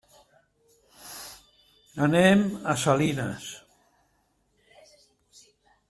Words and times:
Anem 2.07 2.41
a 2.73 2.75
Salinas. 2.85 3.53